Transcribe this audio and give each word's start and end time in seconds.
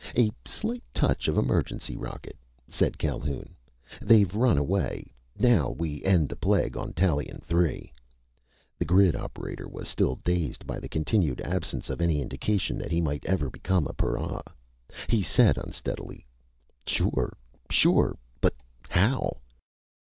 "A 0.17 0.31
slight 0.47 0.81
touch 0.95 1.27
of 1.27 1.37
emergency 1.37 1.95
rocket," 1.95 2.35
said 2.67 2.97
Calhoun. 2.97 3.55
"They've 4.01 4.33
run 4.33 4.57
away. 4.57 5.13
Now 5.37 5.75
we 5.77 6.03
end 6.03 6.27
the 6.27 6.35
plague 6.35 6.75
on 6.75 6.93
Tallien 6.93 7.39
Three." 7.39 7.93
The 8.79 8.85
grid 8.85 9.15
operator 9.15 9.67
was 9.69 9.87
still 9.87 10.15
dazed 10.23 10.65
by 10.65 10.79
the 10.79 10.89
continued 10.89 11.39
absence 11.41 11.87
of 11.91 12.01
any 12.01 12.19
indication 12.19 12.79
that 12.79 12.91
he 12.91 12.99
might 12.99 13.27
ever 13.27 13.51
become 13.51 13.85
a 13.85 13.93
para. 13.93 14.41
He 15.07 15.21
said 15.21 15.55
unsteadily: 15.59 16.25
"Sure! 16.87 17.37
Sure! 17.69 18.17
But 18.41 18.55
how?" 18.89 19.37